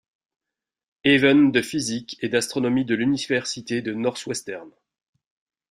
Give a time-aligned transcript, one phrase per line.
[1.05, 4.67] Haven de physique et d'astronomie de l' Université Northwestern.